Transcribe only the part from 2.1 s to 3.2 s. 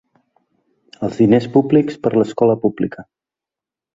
a l'escola pública.